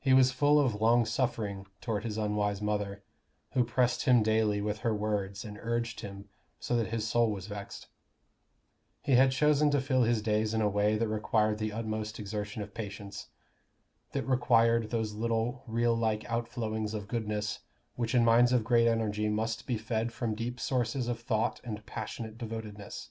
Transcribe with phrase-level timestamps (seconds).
[0.00, 3.04] He was full of long suffering toward his unwise mother,
[3.50, 7.48] who "pressed him daily with her words and urged him, so that his soul was
[7.48, 7.86] vexed;"
[9.02, 12.62] he had chosen to fill his days in a way that required the utmost exertion
[12.62, 13.28] of patience,
[14.12, 17.58] that required those little rill like outflowings of goodness
[17.94, 21.84] which in minds of great energy must be fed from deep sources of thought and
[21.84, 23.10] passionate devotedness.